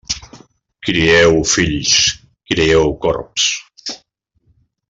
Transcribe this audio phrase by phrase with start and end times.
[0.81, 1.93] Crieu fills,
[2.49, 3.45] crieu corbs.